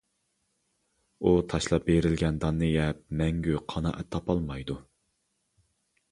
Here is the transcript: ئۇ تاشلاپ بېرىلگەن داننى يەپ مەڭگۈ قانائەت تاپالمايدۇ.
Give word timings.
ئۇ 1.23 1.33
تاشلاپ 1.51 1.83
بېرىلگەن 1.89 2.39
داننى 2.45 2.69
يەپ 2.69 3.03
مەڭگۈ 3.19 3.59
قانائەت 3.73 4.09
تاپالمايدۇ. 4.15 4.79